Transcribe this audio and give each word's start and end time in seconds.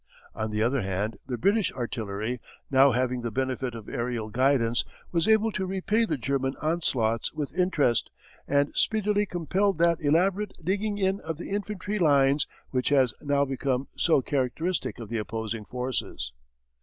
On 0.33 0.49
the 0.49 0.63
other 0.63 0.81
hand, 0.81 1.17
the 1.27 1.37
British 1.37 1.71
artillery, 1.71 2.39
now 2.71 2.89
having 2.89 3.21
the 3.21 3.29
benefit 3.29 3.75
of 3.75 3.87
aerial 3.87 4.31
guidance, 4.31 4.83
was 5.11 5.27
able 5.27 5.51
to 5.51 5.67
repay 5.67 6.05
the 6.05 6.17
German 6.17 6.55
onslaughts 6.59 7.31
with 7.33 7.55
interest, 7.55 8.09
and 8.47 8.73
speedily 8.73 9.27
compelled 9.27 9.77
that 9.77 10.01
elaborate 10.03 10.55
digging 10.63 10.97
in 10.97 11.19
of 11.19 11.37
the 11.37 11.51
infantry 11.51 11.99
lines 11.99 12.47
which 12.71 12.89
has 12.89 13.13
now 13.21 13.45
become 13.45 13.89
so 13.95 14.23
characteristic 14.23 14.97
of 14.97 15.09
the 15.09 15.19
opposing 15.19 15.65
forces. 15.65 16.31